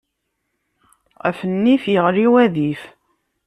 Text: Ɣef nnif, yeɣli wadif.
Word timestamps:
Ɣef 1.23 1.39
nnif, 1.51 1.83
yeɣli 1.93 2.27
wadif. 2.31 2.81